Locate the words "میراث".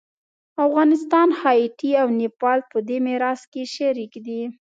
3.05-3.41